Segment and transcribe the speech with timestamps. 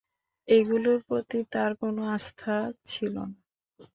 [0.47, 2.55] এগুলোর প্রতি তার কোন আস্থা
[2.85, 3.37] ছিল না।